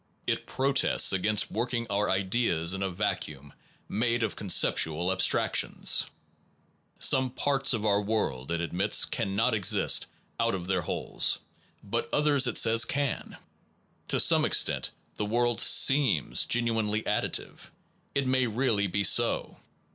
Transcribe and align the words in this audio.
It 0.25 0.47
protests 0.47 1.13
against 1.13 1.51
work 1.51 1.75
ing 1.75 1.85
our 1.91 2.09
ideas 2.09 2.73
in 2.73 2.81
a 2.81 2.89
vacuum 2.89 3.53
made 3.87 4.23
of 4.23 4.35
conceptual 4.35 5.11
abstractions. 5.11 6.07
Some 6.97 7.29
parts 7.29 7.71
of 7.71 7.85
our 7.85 8.01
world, 8.01 8.49
it 8.51 8.61
ad 8.61 8.73
mits, 8.73 9.05
cannot 9.05 9.53
exist 9.53 10.07
out 10.39 10.55
of 10.55 10.65
their 10.65 10.81
wholes; 10.81 11.37
but 11.83 12.09
The 12.09 12.17
piu 12.17 12.17
others, 12.17 12.47
it 12.47 12.57
says, 12.57 12.83
can. 12.83 13.37
To 14.07 14.19
some 14.19 14.43
extent 14.43 14.89
ralistic 14.89 14.95
theory 14.95 15.17
the 15.29 15.35
world 15.35 15.61
seems 15.61 16.45
genuinely 16.47 17.03
additive: 17.03 17.69
it 18.15 18.25
may 18.25 18.47
really 18.47 18.87
be 18.87 19.03
so. 19.03 19.57